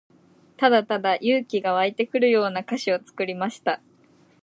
[0.57, 3.83] ただただ勇気が湧いてくるような歌詞を作りました。